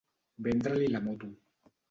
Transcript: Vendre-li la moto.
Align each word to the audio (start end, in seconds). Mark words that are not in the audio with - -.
Vendre-li 0.47 0.87
la 0.95 1.03
moto. 1.11 1.31